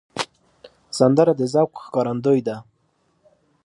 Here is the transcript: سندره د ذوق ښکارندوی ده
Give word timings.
سندره 0.97 1.33
د 1.39 1.41
ذوق 1.53 1.71
ښکارندوی 1.85 2.39
ده 2.47 2.55